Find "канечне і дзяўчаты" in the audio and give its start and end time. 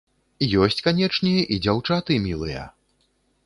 0.87-2.19